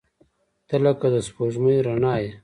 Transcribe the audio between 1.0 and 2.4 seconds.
د سپوږمۍ رڼا یې.